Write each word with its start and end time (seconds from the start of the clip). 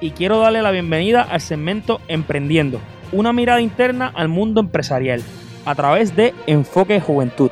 y 0.00 0.10
quiero 0.12 0.38
darle 0.38 0.62
la 0.62 0.70
bienvenida 0.70 1.22
al 1.22 1.40
segmento 1.40 2.00
Emprendiendo, 2.08 2.80
una 3.12 3.32
mirada 3.32 3.60
interna 3.60 4.12
al 4.14 4.28
mundo 4.28 4.60
empresarial, 4.60 5.22
a 5.64 5.74
través 5.74 6.14
de 6.14 6.34
Enfoque 6.46 7.00
Juventud. 7.00 7.50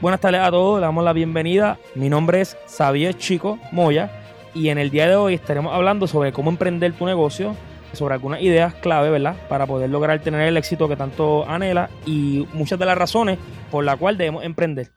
Buenas 0.00 0.20
tardes 0.20 0.40
a 0.40 0.50
todos, 0.50 0.80
le 0.80 0.86
damos 0.86 1.04
la 1.04 1.12
bienvenida. 1.12 1.78
Mi 1.94 2.08
nombre 2.08 2.40
es 2.40 2.56
Xavier 2.66 3.16
Chico 3.16 3.60
Moya 3.70 4.10
y 4.52 4.68
en 4.68 4.78
el 4.78 4.90
día 4.90 5.08
de 5.08 5.14
hoy 5.14 5.34
estaremos 5.34 5.72
hablando 5.72 6.08
sobre 6.08 6.32
cómo 6.32 6.50
emprender 6.50 6.92
tu 6.92 7.06
negocio 7.06 7.54
sobre 7.92 8.14
algunas 8.14 8.40
ideas 8.40 8.74
clave, 8.74 9.10
¿verdad? 9.10 9.36
Para 9.48 9.66
poder 9.66 9.90
lograr 9.90 10.20
tener 10.20 10.40
el 10.42 10.56
éxito 10.56 10.88
que 10.88 10.96
tanto 10.96 11.48
anhela 11.48 11.90
y 12.06 12.46
muchas 12.52 12.78
de 12.78 12.86
las 12.86 12.96
razones 12.96 13.38
por 13.70 13.84
las 13.84 13.96
cuales 13.96 14.18
debemos 14.18 14.44
emprender. 14.44 14.90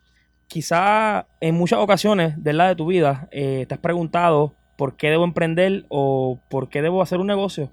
Quizá 0.47 1.27
en 1.41 1.55
muchas 1.55 1.79
ocasiones 1.79 2.41
de 2.41 2.53
la 2.53 2.67
de 2.67 2.75
tu 2.75 2.87
vida 2.87 3.27
eh, 3.31 3.65
te 3.67 3.73
has 3.73 3.79
preguntado 3.79 4.55
por 4.77 4.95
qué 4.95 5.09
debo 5.09 5.23
emprender 5.23 5.85
o 5.89 6.39
por 6.49 6.69
qué 6.69 6.81
debo 6.81 7.01
hacer 7.01 7.19
un 7.19 7.27
negocio. 7.27 7.71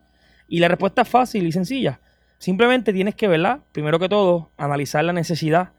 Y 0.49 0.61
la 0.61 0.69
respuesta 0.69 1.03
es 1.03 1.09
fácil 1.09 1.47
y 1.47 1.53
sencilla. 1.53 2.01
Simplemente 2.39 2.93
tienes 2.93 3.15
que, 3.15 3.29
¿verdad? 3.29 3.61
Primero 3.73 3.99
que 3.99 4.09
todo, 4.09 4.51
analizar 4.57 5.05
la 5.05 5.13
necesidad 5.13 5.71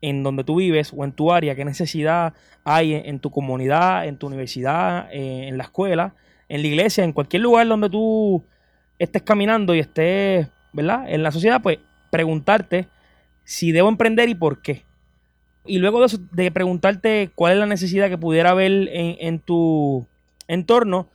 en 0.00 0.22
donde 0.22 0.44
tú 0.44 0.56
vives 0.56 0.92
o 0.96 1.04
en 1.04 1.12
tu 1.12 1.32
área, 1.32 1.54
qué 1.54 1.64
necesidad 1.64 2.34
hay 2.64 2.94
en, 2.94 3.20
tu 3.20 3.30
comunidad, 3.30 4.06
en 4.06 4.18
tu 4.18 4.26
universidad, 4.26 5.08
eh, 5.12 5.48
en 5.48 5.58
la 5.58 5.64
escuela, 5.64 6.14
en 6.48 6.62
la 6.62 6.68
iglesia, 6.68 7.04
en 7.04 7.12
cualquier 7.12 7.42
lugar 7.42 7.66
donde 7.66 7.90
tú 7.90 8.44
estés 8.98 9.22
caminando 9.22 9.74
y 9.74 9.80
estés, 9.80 10.48
¿verdad? 10.72 11.04
En 11.08 11.22
la 11.22 11.32
sociedad, 11.32 11.60
pues 11.62 11.78
preguntarte 12.10 12.88
si 13.44 13.72
debo 13.72 13.88
emprender 13.88 14.28
y 14.28 14.34
por 14.34 14.60
qué. 14.60 14.84
Y 15.64 15.78
luego 15.78 16.06
de, 16.06 16.18
de 16.32 16.50
preguntarte 16.50 17.30
cuál 17.34 17.52
es 17.54 17.58
la 17.58 17.66
necesidad 17.66 18.08
que 18.08 18.18
pudiera 18.18 18.50
haber 18.50 18.72
en, 18.72 19.16
en 19.20 19.38
tu 19.38 20.06
entorno, 20.46 21.08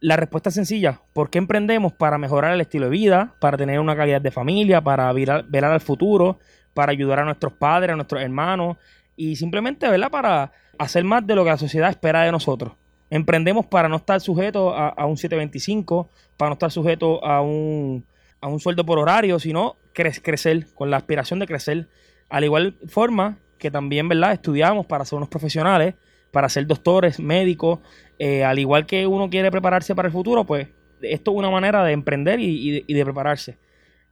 la 0.00 0.16
respuesta 0.16 0.48
es 0.48 0.54
sencilla. 0.54 1.00
¿Por 1.12 1.30
qué 1.30 1.38
emprendemos? 1.38 1.92
Para 1.92 2.18
mejorar 2.18 2.54
el 2.54 2.60
estilo 2.60 2.86
de 2.86 2.90
vida, 2.90 3.34
para 3.40 3.56
tener 3.56 3.80
una 3.80 3.96
calidad 3.96 4.20
de 4.20 4.30
familia, 4.30 4.80
para 4.80 5.12
velar, 5.12 5.72
al 5.72 5.80
futuro, 5.80 6.38
para 6.74 6.92
ayudar 6.92 7.20
a 7.20 7.24
nuestros 7.24 7.52
padres, 7.52 7.92
a 7.92 7.96
nuestros 7.96 8.22
hermanos 8.22 8.76
y 9.16 9.36
simplemente, 9.36 9.88
¿verdad? 9.88 10.10
Para 10.10 10.52
hacer 10.78 11.04
más 11.04 11.26
de 11.26 11.34
lo 11.34 11.44
que 11.44 11.50
la 11.50 11.58
sociedad 11.58 11.90
espera 11.90 12.22
de 12.22 12.32
nosotros. 12.32 12.72
Emprendemos 13.10 13.66
para 13.66 13.88
no 13.88 13.96
estar 13.96 14.20
sujeto 14.20 14.74
a, 14.74 15.06
un 15.06 15.16
725, 15.16 16.10
para 16.36 16.50
no 16.50 16.52
estar 16.54 16.70
sujeto 16.70 17.24
a 17.24 17.40
un, 17.40 18.04
a 18.40 18.48
un 18.48 18.60
sueldo 18.60 18.84
por 18.84 18.98
horario, 18.98 19.38
sino 19.38 19.76
crecer, 19.92 20.66
con 20.74 20.90
la 20.90 20.98
aspiración 20.98 21.38
de 21.38 21.46
crecer. 21.46 21.88
Al 22.28 22.44
igual 22.44 22.76
forma 22.86 23.38
que 23.58 23.70
también, 23.70 24.08
¿verdad? 24.08 24.32
Estudiamos 24.32 24.86
para 24.86 25.04
ser 25.04 25.16
unos 25.16 25.28
profesionales, 25.28 25.94
para 26.30 26.48
ser 26.48 26.66
doctores, 26.66 27.18
médicos, 27.18 27.80
eh, 28.18 28.44
al 28.44 28.58
igual 28.58 28.86
que 28.86 29.06
uno 29.06 29.30
quiere 29.30 29.50
prepararse 29.50 29.94
para 29.94 30.08
el 30.08 30.12
futuro, 30.12 30.44
pues 30.44 30.68
esto 31.02 31.30
es 31.30 31.36
una 31.36 31.50
manera 31.50 31.84
de 31.84 31.92
emprender 31.92 32.40
y, 32.40 32.82
de, 32.82 33.04
prepararse. 33.04 33.58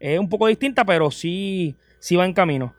Es 0.01 0.19
un 0.19 0.28
poco 0.28 0.47
distinta, 0.47 0.84
pero 0.84 1.11
sí, 1.11 1.77
sí 1.99 2.17
va 2.17 2.25
en 2.25 2.33
camino. 2.33 2.75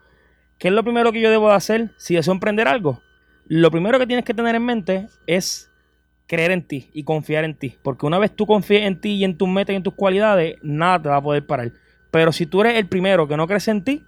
¿Qué 0.58 0.68
es 0.68 0.74
lo 0.74 0.82
primero 0.82 1.12
que 1.12 1.20
yo 1.20 1.30
debo 1.30 1.48
de 1.48 1.54
hacer 1.54 1.90
si 1.96 2.14
deseo 2.14 2.32
emprender 2.32 2.68
algo? 2.68 3.00
Lo 3.46 3.70
primero 3.70 3.98
que 3.98 4.06
tienes 4.06 4.24
que 4.24 4.34
tener 4.34 4.54
en 4.54 4.64
mente 4.64 5.06
es 5.26 5.67
creer 6.28 6.52
en 6.52 6.62
ti 6.62 6.90
y 6.92 7.02
confiar 7.02 7.44
en 7.44 7.54
ti. 7.54 7.76
Porque 7.82 8.06
una 8.06 8.18
vez 8.18 8.30
tú 8.30 8.46
confíes 8.46 8.82
en 8.82 9.00
ti 9.00 9.14
y 9.14 9.24
en 9.24 9.36
tus 9.36 9.48
metas 9.48 9.72
y 9.72 9.76
en 9.76 9.82
tus 9.82 9.94
cualidades, 9.94 10.56
nada 10.62 11.02
te 11.02 11.08
va 11.08 11.16
a 11.16 11.22
poder 11.22 11.44
parar. 11.44 11.72
Pero 12.12 12.30
si 12.30 12.46
tú 12.46 12.60
eres 12.60 12.76
el 12.76 12.86
primero 12.86 13.26
que 13.26 13.36
no 13.36 13.48
crees 13.48 13.66
en 13.66 13.82
ti, 13.82 14.04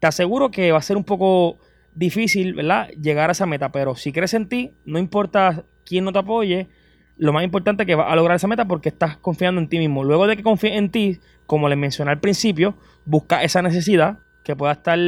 te 0.00 0.06
aseguro 0.06 0.50
que 0.50 0.72
va 0.72 0.78
a 0.78 0.82
ser 0.82 0.96
un 0.96 1.04
poco 1.04 1.58
difícil, 1.94 2.54
¿verdad? 2.54 2.88
Llegar 2.90 3.30
a 3.30 3.32
esa 3.32 3.46
meta. 3.46 3.70
Pero 3.72 3.94
si 3.94 4.12
crees 4.12 4.34
en 4.34 4.48
ti, 4.48 4.72
no 4.84 4.98
importa 4.98 5.64
quién 5.84 6.04
no 6.04 6.12
te 6.12 6.18
apoye, 6.18 6.68
lo 7.16 7.32
más 7.32 7.44
importante 7.44 7.84
es 7.84 7.86
que 7.86 7.94
vas 7.94 8.10
a 8.10 8.16
lograr 8.16 8.36
esa 8.36 8.48
meta 8.48 8.66
porque 8.66 8.88
estás 8.88 9.16
confiando 9.16 9.60
en 9.60 9.68
ti 9.68 9.78
mismo. 9.78 10.02
Luego 10.04 10.26
de 10.26 10.36
que 10.36 10.42
confíes 10.42 10.76
en 10.76 10.90
ti, 10.90 11.20
como 11.46 11.68
les 11.68 11.78
mencioné 11.78 12.10
al 12.10 12.20
principio, 12.20 12.74
busca 13.04 13.42
esa 13.44 13.62
necesidad 13.62 14.18
que 14.42 14.56
pueda 14.56 14.72
estar 14.72 14.98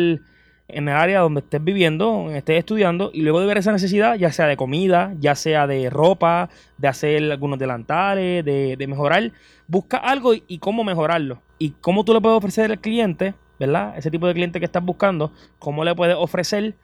en 0.72 0.88
el 0.88 0.94
área 0.94 1.20
donde 1.20 1.40
estés 1.40 1.62
viviendo, 1.62 2.30
estés 2.30 2.58
estudiando, 2.58 3.10
y 3.12 3.22
luego 3.22 3.40
de 3.40 3.46
ver 3.46 3.58
esa 3.58 3.72
necesidad, 3.72 4.16
ya 4.16 4.32
sea 4.32 4.46
de 4.46 4.56
comida, 4.56 5.14
ya 5.20 5.34
sea 5.34 5.66
de 5.66 5.90
ropa, 5.90 6.48
de 6.78 6.88
hacer 6.88 7.30
algunos 7.30 7.58
delantales, 7.58 8.44
de, 8.44 8.86
mejorar, 8.88 9.32
busca 9.66 9.98
algo 9.98 10.34
y, 10.34 10.58
cómo 10.58 10.84
mejorarlo. 10.84 11.42
Y 11.58 11.70
cómo 11.80 12.04
tú 12.04 12.14
le 12.14 12.20
puedes 12.20 12.38
ofrecer 12.38 12.70
al 12.70 12.80
cliente, 12.80 13.34
¿verdad? 13.58 13.96
Ese 13.96 14.10
tipo 14.10 14.26
de 14.26 14.34
cliente 14.34 14.58
que 14.58 14.64
estás 14.64 14.84
buscando, 14.84 15.32
cómo 15.58 15.84
le 15.84 15.94
puedes 15.94 16.16
ofrecer 16.16 16.74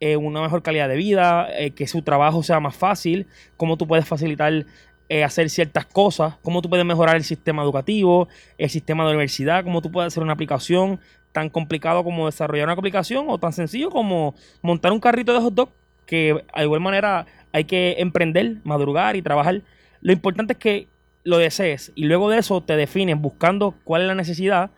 eh, 0.00 0.16
una 0.16 0.40
mejor 0.40 0.62
calidad 0.62 0.88
de 0.88 0.96
vida, 0.96 1.48
eh, 1.52 1.72
que 1.72 1.86
su 1.86 2.02
trabajo 2.02 2.42
sea 2.42 2.60
más 2.60 2.76
fácil, 2.76 3.26
cómo 3.56 3.76
tú 3.76 3.86
puedes 3.86 4.06
facilitar 4.06 4.64
eh, 5.08 5.24
hacer 5.24 5.50
ciertas 5.50 5.84
cosas, 5.84 6.36
cómo 6.40 6.62
tú 6.62 6.70
puedes 6.70 6.86
mejorar 6.86 7.16
el 7.16 7.24
sistema 7.24 7.62
educativo, 7.62 8.28
el 8.56 8.70
sistema 8.70 9.04
de 9.04 9.10
universidad, 9.10 9.62
cómo 9.62 9.82
tú 9.82 9.92
puedes 9.92 10.10
hacer 10.10 10.22
una 10.22 10.32
aplicación 10.32 11.00
tan 11.32 11.48
complicado 11.48 12.04
como 12.04 12.26
desarrollar 12.26 12.66
una 12.66 12.74
aplicación 12.74 13.26
o 13.28 13.38
tan 13.38 13.52
sencillo 13.52 13.90
como 13.90 14.34
montar 14.60 14.92
un 14.92 15.00
carrito 15.00 15.32
de 15.32 15.40
hot 15.40 15.54
dog 15.54 15.68
que 16.06 16.44
de 16.54 16.62
igual 16.62 16.80
manera 16.80 17.26
hay 17.52 17.64
que 17.64 17.96
emprender, 17.98 18.58
madrugar 18.64 19.16
y 19.16 19.22
trabajar. 19.22 19.62
Lo 20.00 20.12
importante 20.12 20.52
es 20.54 20.58
que 20.58 20.88
lo 21.24 21.38
desees 21.38 21.92
y 21.94 22.04
luego 22.04 22.30
de 22.30 22.38
eso 22.38 22.60
te 22.62 22.76
defines 22.76 23.18
buscando 23.18 23.74
cuál 23.84 24.02
es 24.02 24.08
la 24.08 24.14
necesidad 24.14 24.70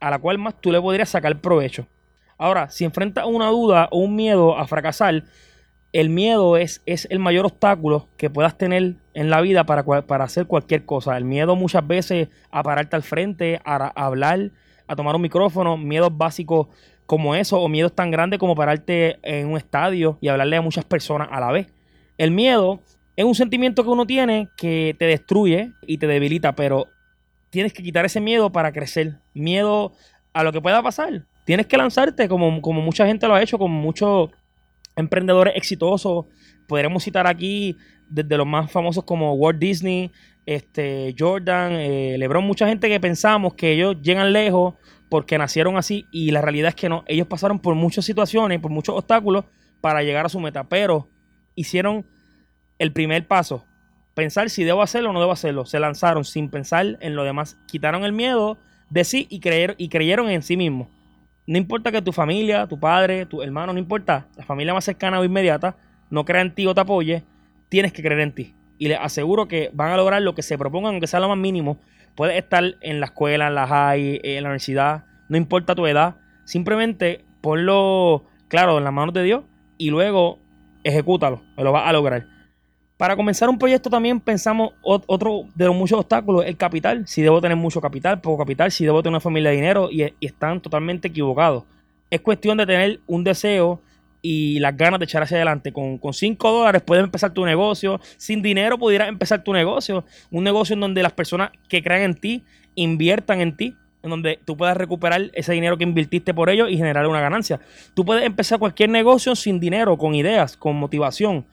a 0.00 0.10
la 0.10 0.18
cual 0.18 0.38
más 0.38 0.60
tú 0.60 0.72
le 0.72 0.80
podrías 0.80 1.08
sacar 1.10 1.40
provecho. 1.40 1.86
Ahora, 2.38 2.70
si 2.70 2.84
enfrentas 2.84 3.26
una 3.26 3.48
duda 3.48 3.88
o 3.90 3.98
un 3.98 4.16
miedo 4.16 4.56
a 4.56 4.66
fracasar, 4.66 5.24
el 5.92 6.08
miedo 6.08 6.56
es, 6.56 6.82
es 6.86 7.06
el 7.10 7.18
mayor 7.18 7.44
obstáculo 7.44 8.08
que 8.16 8.30
puedas 8.30 8.56
tener 8.56 8.94
en 9.12 9.30
la 9.30 9.40
vida 9.40 9.64
para, 9.64 9.84
para 9.84 10.24
hacer 10.24 10.46
cualquier 10.46 10.86
cosa. 10.86 11.16
El 11.18 11.24
miedo 11.24 11.56
muchas 11.56 11.86
veces 11.86 12.28
a 12.50 12.62
pararte 12.62 12.96
al 12.96 13.02
frente, 13.02 13.60
a 13.64 13.88
hablar, 13.88 14.52
a 14.90 14.96
tomar 14.96 15.14
un 15.14 15.22
micrófono, 15.22 15.76
miedos 15.76 16.10
básicos 16.16 16.66
como 17.06 17.36
eso, 17.36 17.60
o 17.60 17.68
miedos 17.68 17.94
tan 17.94 18.10
grandes 18.10 18.40
como 18.40 18.56
pararte 18.56 19.18
en 19.22 19.46
un 19.46 19.56
estadio 19.56 20.18
y 20.20 20.26
hablarle 20.26 20.56
a 20.56 20.62
muchas 20.62 20.84
personas 20.84 21.28
a 21.30 21.38
la 21.38 21.52
vez. 21.52 21.72
El 22.18 22.32
miedo 22.32 22.80
es 23.14 23.24
un 23.24 23.36
sentimiento 23.36 23.84
que 23.84 23.88
uno 23.88 24.04
tiene 24.04 24.48
que 24.56 24.96
te 24.98 25.04
destruye 25.04 25.72
y 25.86 25.98
te 25.98 26.08
debilita, 26.08 26.56
pero 26.56 26.88
tienes 27.50 27.72
que 27.72 27.84
quitar 27.84 28.04
ese 28.04 28.20
miedo 28.20 28.50
para 28.50 28.72
crecer. 28.72 29.18
Miedo 29.32 29.92
a 30.32 30.42
lo 30.42 30.52
que 30.52 30.60
pueda 30.60 30.82
pasar. 30.82 31.24
Tienes 31.44 31.66
que 31.66 31.76
lanzarte 31.76 32.28
como, 32.28 32.60
como 32.60 32.82
mucha 32.82 33.06
gente 33.06 33.28
lo 33.28 33.34
ha 33.34 33.42
hecho, 33.42 33.58
como 33.58 33.80
muchos 33.80 34.30
emprendedores 35.00 35.54
exitosos. 35.56 36.26
Podremos 36.66 37.02
citar 37.02 37.26
aquí 37.26 37.76
desde 38.08 38.36
los 38.36 38.46
más 38.46 38.70
famosos 38.70 39.04
como 39.04 39.34
Walt 39.34 39.58
Disney, 39.58 40.10
este, 40.46 41.14
Jordan, 41.18 41.72
eh, 41.72 42.16
LeBron, 42.18 42.44
mucha 42.44 42.66
gente 42.66 42.88
que 42.88 42.98
pensamos 43.00 43.54
que 43.54 43.72
ellos 43.72 43.96
llegan 44.02 44.32
lejos 44.32 44.74
porque 45.08 45.38
nacieron 45.38 45.76
así 45.76 46.06
y 46.10 46.30
la 46.30 46.40
realidad 46.40 46.70
es 46.70 46.74
que 46.74 46.88
no, 46.88 47.04
ellos 47.06 47.26
pasaron 47.26 47.60
por 47.60 47.74
muchas 47.74 48.04
situaciones, 48.04 48.60
por 48.60 48.70
muchos 48.70 48.96
obstáculos 48.96 49.44
para 49.80 50.02
llegar 50.02 50.26
a 50.26 50.28
su 50.28 50.40
meta, 50.40 50.64
pero 50.68 51.08
hicieron 51.54 52.06
el 52.78 52.92
primer 52.92 53.26
paso, 53.26 53.64
pensar 54.14 54.50
si 54.50 54.64
debo 54.64 54.82
hacerlo 54.82 55.10
o 55.10 55.12
no 55.12 55.20
debo 55.20 55.32
hacerlo. 55.32 55.66
Se 55.66 55.80
lanzaron 55.80 56.24
sin 56.24 56.50
pensar 56.50 56.98
en 57.00 57.14
lo 57.14 57.24
demás. 57.24 57.58
Quitaron 57.66 58.04
el 58.04 58.12
miedo 58.12 58.58
de 58.88 59.04
sí 59.04 59.26
y, 59.30 59.40
creer, 59.40 59.74
y 59.78 59.88
creyeron 59.88 60.28
en 60.30 60.42
sí 60.42 60.56
mismos. 60.56 60.88
No 61.46 61.58
importa 61.58 61.90
que 61.90 62.02
tu 62.02 62.12
familia, 62.12 62.66
tu 62.66 62.78
padre, 62.78 63.26
tu 63.26 63.42
hermano, 63.42 63.72
no 63.72 63.78
importa, 63.78 64.26
la 64.36 64.44
familia 64.44 64.74
más 64.74 64.84
cercana 64.84 65.18
o 65.18 65.24
inmediata, 65.24 65.76
no 66.10 66.24
crea 66.24 66.42
en 66.42 66.54
ti 66.54 66.66
o 66.66 66.74
te 66.74 66.80
apoye, 66.80 67.24
tienes 67.68 67.92
que 67.92 68.02
creer 68.02 68.20
en 68.20 68.32
ti. 68.32 68.54
Y 68.78 68.88
les 68.88 68.98
aseguro 69.00 69.48
que 69.48 69.70
van 69.72 69.92
a 69.92 69.96
lograr 69.96 70.22
lo 70.22 70.34
que 70.34 70.42
se 70.42 70.56
propongan, 70.56 70.92
aunque 70.92 71.06
sea 71.06 71.20
lo 71.20 71.28
más 71.28 71.38
mínimo. 71.38 71.78
Puedes 72.14 72.36
estar 72.36 72.64
en 72.80 73.00
la 73.00 73.06
escuela, 73.06 73.48
en 73.48 73.54
la 73.54 73.66
high, 73.66 74.20
en 74.22 74.42
la 74.42 74.48
universidad, 74.48 75.04
no 75.28 75.36
importa 75.36 75.74
tu 75.74 75.86
edad. 75.86 76.16
Simplemente 76.44 77.24
ponlo, 77.40 78.24
claro, 78.48 78.78
en 78.78 78.84
las 78.84 78.92
manos 78.92 79.14
de 79.14 79.22
Dios 79.22 79.44
y 79.78 79.90
luego 79.90 80.38
ejecútalo, 80.84 81.42
lo 81.56 81.72
vas 81.72 81.88
a 81.88 81.92
lograr. 81.92 82.26
Para 83.00 83.16
comenzar 83.16 83.48
un 83.48 83.58
proyecto 83.58 83.88
también 83.88 84.20
pensamos 84.20 84.74
otro 84.82 85.46
de 85.54 85.64
los 85.64 85.74
muchos 85.74 85.98
obstáculos, 85.98 86.44
el 86.44 86.58
capital. 86.58 87.06
Si 87.06 87.22
debo 87.22 87.40
tener 87.40 87.56
mucho 87.56 87.80
capital, 87.80 88.20
poco 88.20 88.36
capital, 88.36 88.70
si 88.70 88.84
debo 88.84 89.02
tener 89.02 89.14
una 89.14 89.20
familia 89.20 89.48
de 89.48 89.56
dinero 89.56 89.88
y, 89.90 90.12
están 90.20 90.60
totalmente 90.60 91.08
equivocados. 91.08 91.64
Es 92.10 92.20
cuestión 92.20 92.58
de 92.58 92.66
tener 92.66 93.00
un 93.06 93.24
deseo 93.24 93.80
y 94.20 94.58
las 94.58 94.76
ganas 94.76 95.00
de 95.00 95.06
echar 95.06 95.22
hacia 95.22 95.38
adelante. 95.38 95.72
Con, 95.72 95.96
con 95.96 96.12
5 96.12 96.52
dólares 96.52 96.82
puedes 96.82 97.02
empezar 97.02 97.32
tu 97.32 97.42
negocio. 97.46 97.98
Sin 98.18 98.42
dinero 98.42 98.76
pudieras 98.76 99.08
empezar 99.08 99.42
tu 99.42 99.54
negocio. 99.54 100.04
Un 100.30 100.44
negocio 100.44 100.74
en 100.74 100.80
donde 100.80 101.02
las 101.02 101.12
personas 101.12 101.52
que 101.70 101.82
crean 101.82 102.02
en 102.02 102.14
ti 102.16 102.44
inviertan 102.74 103.40
en 103.40 103.56
ti. 103.56 103.74
En 104.02 104.10
donde 104.10 104.38
tú 104.44 104.58
puedas 104.58 104.76
recuperar 104.76 105.30
ese 105.32 105.54
dinero 105.54 105.78
que 105.78 105.84
invirtiste 105.84 106.34
por 106.34 106.50
ellos 106.50 106.70
y 106.70 106.76
generar 106.76 107.06
una 107.06 107.22
ganancia. 107.22 107.60
Tú 107.94 108.04
puedes 108.04 108.26
empezar 108.26 108.58
cualquier 108.58 108.90
negocio 108.90 109.34
sin 109.36 109.58
dinero, 109.58 109.96
con 109.96 110.14
ideas, 110.14 110.54
con 110.54 110.76
motivación 110.76 111.46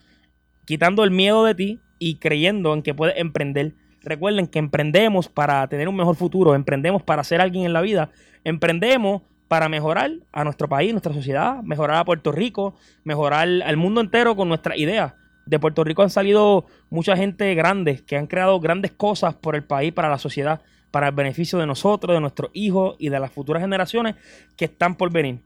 quitando 0.67 1.05
el 1.05 1.11
miedo 1.11 1.45
de 1.45 1.55
ti 1.55 1.79
y 1.97 2.15
creyendo 2.15 2.73
en 2.73 2.83
que 2.83 2.93
puedes 2.93 3.17
emprender. 3.17 3.73
Recuerden 4.03 4.47
que 4.47 4.59
emprendemos 4.59 5.29
para 5.29 5.65
tener 5.67 5.87
un 5.87 5.95
mejor 5.95 6.15
futuro, 6.15 6.53
emprendemos 6.53 7.01
para 7.01 7.23
ser 7.23 7.41
alguien 7.41 7.65
en 7.65 7.73
la 7.73 7.81
vida, 7.81 8.11
emprendemos 8.43 9.23
para 9.47 9.69
mejorar 9.69 10.11
a 10.33 10.43
nuestro 10.43 10.67
país, 10.67 10.91
nuestra 10.91 11.13
sociedad, 11.13 11.63
mejorar 11.63 11.97
a 11.97 12.05
Puerto 12.05 12.33
Rico, 12.33 12.75
mejorar 13.05 13.47
al 13.47 13.77
mundo 13.77 14.01
entero 14.01 14.35
con 14.35 14.49
nuestras 14.49 14.77
ideas. 14.77 15.13
De 15.45 15.57
Puerto 15.57 15.85
Rico 15.85 16.03
han 16.03 16.09
salido 16.09 16.65
mucha 16.89 17.15
gente 17.15 17.55
grande 17.55 18.03
que 18.05 18.17
han 18.17 18.27
creado 18.27 18.59
grandes 18.59 18.91
cosas 18.91 19.35
por 19.35 19.55
el 19.55 19.63
país, 19.63 19.93
para 19.93 20.09
la 20.09 20.17
sociedad, 20.17 20.61
para 20.91 21.07
el 21.07 21.15
beneficio 21.15 21.57
de 21.57 21.65
nosotros, 21.65 22.13
de 22.13 22.19
nuestros 22.19 22.51
hijos 22.53 22.97
y 22.99 23.07
de 23.07 23.21
las 23.21 23.31
futuras 23.31 23.63
generaciones 23.63 24.15
que 24.57 24.65
están 24.65 24.95
por 24.95 25.13
venir. 25.13 25.39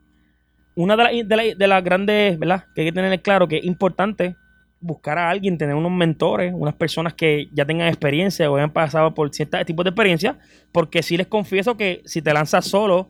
Una 0.73 0.95
de, 0.95 1.55
de 1.55 1.67
las 1.67 1.83
grandes, 1.83 2.39
¿verdad? 2.39 2.65
Que 2.73 2.81
hay 2.81 2.87
que 2.87 2.93
tener 2.93 3.21
claro 3.21 3.47
que 3.47 3.57
es 3.57 3.65
importante 3.65 4.35
buscar 4.81 5.17
a 5.17 5.29
alguien, 5.29 5.57
tener 5.57 5.75
unos 5.75 5.91
mentores, 5.91 6.53
unas 6.55 6.73
personas 6.73 7.13
que 7.13 7.47
ya 7.53 7.65
tengan 7.65 7.87
experiencia 7.87 8.49
o 8.51 8.57
hayan 8.57 8.71
pasado 8.71 9.13
por 9.13 9.33
ciertos 9.33 9.63
tipos 9.65 9.85
de 9.85 9.89
experiencia, 9.91 10.39
porque 10.71 11.03
sí 11.03 11.15
les 11.15 11.27
confieso 11.27 11.77
que 11.77 12.01
si 12.05 12.21
te 12.21 12.33
lanzas 12.33 12.65
solo, 12.65 13.09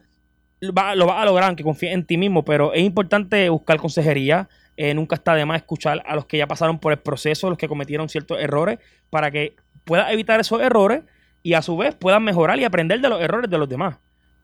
lo 0.60 0.74
vas 0.74 0.96
a 0.96 1.26
lograr, 1.26 1.48
aunque 1.48 1.64
confíes 1.64 1.94
en 1.94 2.06
ti 2.06 2.18
mismo, 2.18 2.46
pero 2.46 2.74
es 2.74 2.84
importante 2.84 3.50
buscar 3.50 3.78
consejería, 3.78 4.50
eh, 4.78 4.94
nunca 4.94 5.16
está 5.16 5.34
de 5.34 5.46
más 5.46 5.58
escuchar 5.58 6.04
a 6.06 6.16
los 6.16 6.26
que 6.26 6.38
ya 6.38 6.48
pasaron 6.48 6.78
por 6.78 6.92
el 6.92 7.00
proceso, 7.00 7.50
los 7.50 7.58
que 7.58 7.68
cometieron 7.68 8.10
ciertos 8.10 8.40
errores, 8.40 8.78
para 9.10 9.32
que 9.32 9.56
puedas 9.86 10.12
evitar 10.12 10.40
esos 10.40 10.62
errores 10.62 11.02
y 11.42 11.54
a 11.54 11.62
su 11.62 11.78
vez 11.78 11.96
puedas 11.96 12.22
mejorar 12.22 12.60
y 12.60 12.66
aprender 12.66 13.00
de 13.00 13.10
los 13.10 13.22
errores 13.22 13.50
de 13.50 13.58
los 13.58 13.68
demás. 13.68 13.98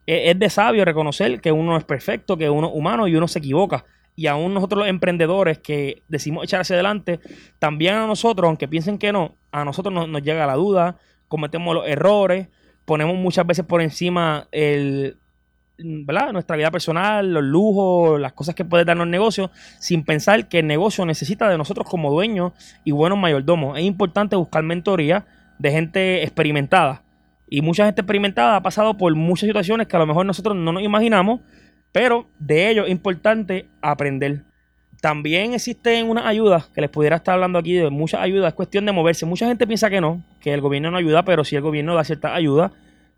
es 0.07 0.39
de 0.39 0.49
sabio 0.49 0.85
reconocer 0.85 1.41
que 1.41 1.51
uno 1.51 1.77
es 1.77 1.83
perfecto, 1.83 2.37
que 2.37 2.49
uno 2.49 2.67
es 2.67 2.73
humano 2.73 3.07
y 3.07 3.15
uno 3.15 3.27
se 3.27 3.39
equivoca 3.39 3.85
y 4.17 4.25
aún 4.25 4.55
nosotros 4.55 4.79
los 4.79 4.89
emprendedores 4.89 5.59
que 5.59 6.01
decimos 6.07 6.43
echar 6.43 6.59
hacia 6.59 6.73
adelante, 6.73 7.19
también 7.59 7.93
a 7.93 8.07
nosotros, 8.07 8.47
aunque 8.47 8.67
piensen 8.67 8.97
que 8.97 9.11
no, 9.11 9.35
a 9.51 9.63
nosotros 9.63 9.93
nos, 9.93 10.23
llega 10.23 10.47
la 10.47 10.55
duda, 10.55 10.97
cometemos 11.27 11.75
los 11.75 11.87
errores, 11.87 12.47
ponemos 12.83 13.15
muchas 13.15 13.45
veces 13.45 13.63
por 13.63 13.79
encima 13.79 14.47
el, 14.51 15.19
nuestra 15.77 16.55
vida 16.55 16.71
personal, 16.71 17.31
los 17.31 17.43
lujos, 17.43 18.19
las 18.19 18.33
cosas 18.33 18.55
que 18.55 18.65
puede 18.65 18.85
darnos 18.85 19.05
el 19.05 19.11
negocio, 19.11 19.51
sin 19.79 20.03
pensar 20.03 20.49
que 20.49 20.59
el 20.59 20.67
negocio 20.67 21.05
necesita 21.05 21.47
de 21.47 21.59
nosotros 21.59 21.87
como 21.87 22.09
dueños 22.09 22.53
y 22.83 22.93
buenos 22.93 23.19
mayordomos. 23.19 23.77
Es 23.77 23.85
importante 23.85 24.35
buscar 24.35 24.63
mentoría 24.63 25.27
de 25.59 25.71
gente 25.71 26.23
experimentada. 26.23 27.03
Y 27.47 27.61
mucha 27.61 27.85
gente 27.85 28.01
experimentada 28.01 28.55
ha 28.55 28.63
pasado 28.63 28.97
por 28.97 29.13
muchas 29.13 29.45
situaciones 29.45 29.85
que 29.85 29.95
a 29.95 29.99
lo 29.99 30.07
mejor 30.07 30.25
nosotros 30.25 30.55
no 30.55 30.71
nos 30.73 30.81
imaginamos 30.81 31.41
pero 31.97 32.27
de 32.37 32.69
ello 32.69 32.85
es 32.85 32.91
importante 32.91 33.65
aprender. 33.81 34.43
También 35.01 35.55
existen 35.55 36.07
unas 36.07 36.27
ayudas 36.27 36.67
que 36.67 36.81
les 36.81 36.91
pudiera 36.91 37.15
estar 37.15 37.33
hablando 37.33 37.57
aquí 37.57 37.73
de 37.73 37.89
muchas 37.89 38.21
ayudas. 38.21 38.49
Es 38.49 38.53
cuestión 38.53 38.85
de 38.85 38.91
moverse. 38.91 39.25
Mucha 39.25 39.47
gente 39.47 39.65
piensa 39.65 39.89
que 39.89 39.99
no, 39.99 40.23
que 40.39 40.53
el 40.53 40.61
gobierno 40.61 40.91
no 40.91 40.97
ayuda, 40.97 41.25
pero 41.25 41.43
si 41.43 41.55
el 41.55 41.63
gobierno 41.63 41.95
da 41.95 42.03
cierta 42.03 42.35
ayuda. 42.35 42.71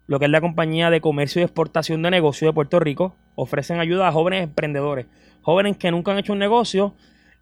Lo 0.08 0.18
que 0.18 0.26
es 0.28 0.32
la 0.32 0.40
compañía 0.40 0.90
de 0.90 1.02
comercio 1.02 1.42
y 1.42 1.44
exportación 1.44 2.02
de 2.04 2.10
negocios 2.10 2.48
de 2.48 2.54
Puerto 2.54 2.80
Rico 2.80 3.18
ofrecen 3.36 3.82
ayuda 3.82 4.08
a 4.08 4.14
jóvenes 4.14 4.44
emprendedores, 4.44 5.08
jóvenes 5.42 5.76
que 5.76 5.92
nunca 5.92 6.14
han 6.14 6.20
hecho 6.20 6.32
un 6.32 6.40
negocio, 6.40 6.94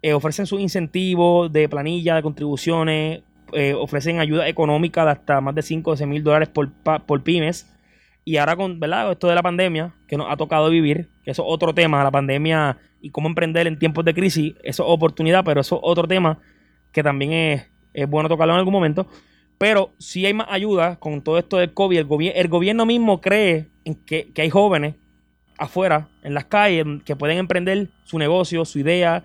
eh, 0.02 0.14
ofrecen 0.14 0.44
sus 0.44 0.58
incentivos 0.58 1.52
de 1.52 1.68
planilla, 1.68 2.16
de 2.16 2.22
contribuciones, 2.22 3.22
eh, 3.52 3.74
ofrecen 3.74 4.18
ayuda 4.18 4.48
económica 4.48 5.04
de 5.04 5.12
hasta 5.12 5.40
más 5.40 5.54
de 5.54 5.62
5 5.62 5.88
o 5.88 5.94
10 5.94 6.08
mil 6.08 6.24
dólares 6.24 6.48
por, 6.48 6.68
por 7.06 7.22
pymes 7.22 7.77
y 8.28 8.36
ahora 8.36 8.56
con 8.56 8.78
¿verdad? 8.78 9.10
esto 9.10 9.26
de 9.26 9.34
la 9.34 9.42
pandemia 9.42 9.94
que 10.06 10.18
nos 10.18 10.30
ha 10.30 10.36
tocado 10.36 10.68
vivir, 10.68 11.08
que 11.24 11.30
eso 11.30 11.42
es 11.42 11.48
otro 11.50 11.72
tema, 11.72 12.04
la 12.04 12.10
pandemia 12.10 12.76
y 13.00 13.08
cómo 13.08 13.26
emprender 13.26 13.66
en 13.66 13.78
tiempos 13.78 14.04
de 14.04 14.12
crisis, 14.12 14.54
eso 14.62 14.82
es 14.82 14.90
oportunidad, 14.90 15.42
pero 15.46 15.62
eso 15.62 15.76
es 15.76 15.80
otro 15.82 16.06
tema 16.06 16.38
que 16.92 17.02
también 17.02 17.32
es, 17.94 18.08
bueno 18.10 18.28
tocarlo 18.28 18.52
en 18.52 18.58
algún 18.58 18.74
momento. 18.74 19.06
Pero 19.56 19.92
si 19.96 20.26
hay 20.26 20.34
más 20.34 20.46
ayuda 20.50 20.96
con 20.96 21.22
todo 21.22 21.38
esto 21.38 21.56
del 21.56 21.72
COVID. 21.72 22.00
El, 22.00 22.36
el 22.36 22.48
gobierno 22.48 22.84
mismo 22.84 23.22
cree 23.22 23.68
en 23.86 23.94
que, 23.94 24.30
que 24.34 24.42
hay 24.42 24.50
jóvenes 24.50 24.94
afuera, 25.56 26.08
en 26.22 26.34
las 26.34 26.44
calles, 26.44 26.84
que 27.06 27.16
pueden 27.16 27.38
emprender 27.38 27.88
su 28.04 28.18
negocio, 28.18 28.62
su 28.66 28.78
idea, 28.78 29.24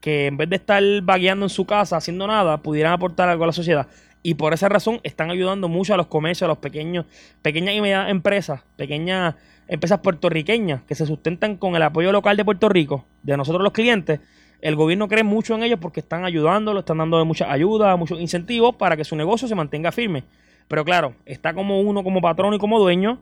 que 0.00 0.26
en 0.26 0.36
vez 0.36 0.50
de 0.50 0.56
estar 0.56 0.82
vagueando 1.04 1.46
en 1.46 1.50
su 1.50 1.66
casa 1.66 1.98
haciendo 1.98 2.26
nada, 2.26 2.60
pudieran 2.60 2.92
aportar 2.92 3.28
algo 3.28 3.44
a 3.44 3.46
la 3.46 3.52
sociedad. 3.52 3.86
Y 4.22 4.34
por 4.34 4.52
esa 4.52 4.68
razón 4.68 5.00
están 5.02 5.30
ayudando 5.30 5.68
mucho 5.68 5.94
a 5.94 5.96
los 5.96 6.06
comercios, 6.06 6.46
a 6.46 6.48
los 6.48 6.58
pequeños, 6.58 7.06
pequeñas 7.42 7.74
y 7.74 7.80
medianas 7.80 8.10
empresas, 8.10 8.62
pequeñas 8.76 9.34
empresas 9.66 10.00
puertorriqueñas 10.00 10.82
que 10.82 10.94
se 10.94 11.06
sustentan 11.06 11.56
con 11.56 11.76
el 11.76 11.82
apoyo 11.82 12.12
local 12.12 12.36
de 12.36 12.44
Puerto 12.44 12.68
Rico, 12.68 13.06
de 13.22 13.36
nosotros 13.36 13.62
los 13.62 13.72
clientes. 13.72 14.20
El 14.60 14.76
gobierno 14.76 15.08
cree 15.08 15.22
mucho 15.22 15.54
en 15.54 15.62
ellos 15.62 15.78
porque 15.80 16.00
están 16.00 16.24
ayudándolo, 16.24 16.80
están 16.80 16.98
dando 16.98 17.24
mucha 17.24 17.50
ayuda, 17.50 17.96
muchos 17.96 18.20
incentivos 18.20 18.74
para 18.74 18.96
que 18.96 19.04
su 19.04 19.16
negocio 19.16 19.48
se 19.48 19.54
mantenga 19.54 19.92
firme. 19.92 20.24
Pero 20.68 20.84
claro, 20.84 21.14
está 21.24 21.54
como 21.54 21.80
uno 21.80 22.04
como 22.04 22.20
patrón 22.20 22.52
y 22.54 22.58
como 22.58 22.78
dueño 22.78 23.20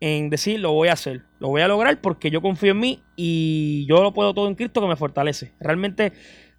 en 0.00 0.28
decir 0.28 0.60
lo 0.60 0.72
voy 0.72 0.88
a 0.88 0.92
hacer, 0.92 1.22
lo 1.38 1.48
voy 1.48 1.62
a 1.62 1.68
lograr 1.68 2.00
porque 2.00 2.30
yo 2.30 2.42
confío 2.42 2.72
en 2.72 2.80
mí 2.80 3.02
y 3.16 3.86
yo 3.88 4.02
lo 4.02 4.12
puedo 4.12 4.34
todo 4.34 4.48
en 4.48 4.54
Cristo 4.54 4.80
que 4.80 4.88
me 4.88 4.96
fortalece. 4.96 5.52
Realmente, 5.58 6.12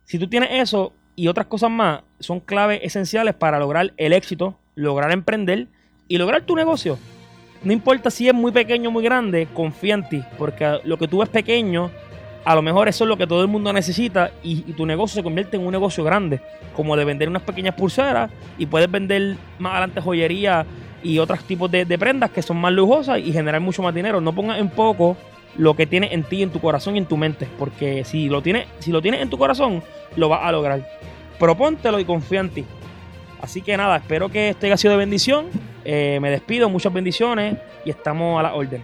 si 0.06 0.18
tú 0.18 0.28
tienes 0.28 0.50
eso, 0.52 0.94
y 1.18 1.28
otras 1.28 1.48
cosas 1.48 1.72
más 1.72 2.02
son 2.20 2.40
claves 2.40 2.80
esenciales 2.84 3.34
para 3.34 3.60
lograr 3.60 3.92
el 3.98 4.14
éxito, 4.14 4.56
lograr 4.76 5.12
emprender 5.12 5.68
y 6.08 6.20
lograr 6.20 6.44
tu 6.44 6.56
negocio. 6.56 6.98
No 7.64 7.74
importa 7.74 8.12
si 8.12 8.28
es 8.28 8.36
muy 8.36 8.52
pequeño 8.52 8.90
o 8.90 8.92
muy 8.92 9.04
grande, 9.04 9.48
confía 9.52 9.96
en 9.96 10.08
ti, 10.08 10.24
porque 10.38 10.80
lo 10.84 10.98
que 10.98 11.08
tú 11.08 11.18
ves 11.18 11.30
pequeño, 11.30 11.90
a 12.46 12.54
lo 12.54 12.62
mejor 12.62 12.88
eso 12.88 13.04
es 13.04 13.08
lo 13.08 13.18
que 13.18 13.26
todo 13.26 13.42
el 13.42 13.48
mundo 13.48 13.74
necesita 13.74 14.30
y, 14.44 14.62
tu 14.74 14.86
negocio 14.86 15.16
se 15.16 15.24
convierte 15.24 15.58
en 15.58 15.66
un 15.66 15.72
negocio 15.72 16.04
grande, 16.04 16.40
como 16.76 16.96
de 16.96 17.04
vender 17.04 17.28
unas 17.28 17.42
pequeñas 17.42 17.74
pulseras 17.74 18.30
y 18.60 18.68
puedes 18.68 18.90
vender 18.90 19.38
más 19.58 19.72
adelante 19.72 20.02
joyería 20.02 20.68
y 21.02 21.18
otros 21.18 21.44
tipos 21.46 21.70
de, 21.72 21.84
de 21.84 21.98
prendas 21.98 22.30
que 22.30 22.44
son 22.44 22.58
más 22.58 22.72
lujosas 22.74 23.18
y 23.18 23.34
generar 23.34 23.60
mucho 23.60 23.82
más 23.82 23.94
dinero. 23.94 24.22
No 24.22 24.34
pongas 24.34 24.60
en 24.60 24.70
poco 24.70 25.18
lo 25.56 25.76
que 25.76 25.88
tienes 25.88 26.12
en 26.12 26.24
ti, 26.24 26.44
en 26.44 26.52
tu 26.52 26.60
corazón 26.60 26.96
y 26.96 27.00
en 27.00 27.06
tu 27.06 27.18
mente. 27.18 27.48
Porque 27.58 28.04
si 28.04 28.30
lo 28.30 28.42
tienes, 28.42 28.68
si 28.80 28.92
lo 28.92 29.02
tienes 29.02 29.22
en 29.22 29.30
tu 29.30 29.38
corazón, 29.38 29.84
lo 30.16 30.30
vas 30.30 30.42
a 30.44 30.52
lograr. 30.52 30.88
Propóntelo 31.40 32.00
y 32.00 32.06
confía 32.06 32.42
en 32.42 32.50
ti. 32.50 32.66
Así 33.42 33.62
que 33.62 33.78
nada, 33.78 33.98
espero 33.98 34.30
que 34.30 34.50
este 34.50 34.68
haya 34.68 34.78
sido 34.78 34.92
de 34.94 34.98
bendición. 34.98 35.48
Eh, 35.86 36.20
me 36.22 36.30
despido, 36.30 36.70
muchas 36.70 36.92
bendiciones 36.92 37.58
y 37.86 37.90
estamos 37.90 38.40
a 38.40 38.44
la 38.44 38.54
orden. 38.56 38.84